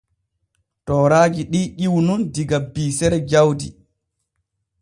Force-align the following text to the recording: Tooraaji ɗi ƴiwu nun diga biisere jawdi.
Tooraaji 0.85 1.41
ɗi 1.51 1.61
ƴiwu 1.77 1.99
nun 2.07 2.21
diga 2.33 2.57
biisere 2.73 3.17
jawdi. 3.29 3.67